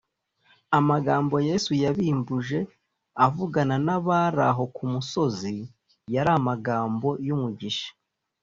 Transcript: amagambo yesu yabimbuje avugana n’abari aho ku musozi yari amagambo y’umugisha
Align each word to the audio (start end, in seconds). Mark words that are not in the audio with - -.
amagambo 0.77 1.35
yesu 1.49 1.71
yabimbuje 1.83 2.59
avugana 3.25 3.75
n’abari 3.85 4.41
aho 4.49 4.63
ku 4.75 4.83
musozi 4.93 5.53
yari 6.13 6.31
amagambo 6.39 7.09
y’umugisha 7.27 7.89